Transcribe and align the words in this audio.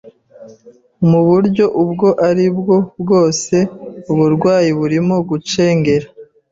Muburyo 1.09 1.65
ubwo 1.81 2.07
aribwo 2.27 2.75
bwose, 3.01 3.55
uburwayi 4.11 4.69
burimo 4.79 5.15
gucengera 5.29 6.07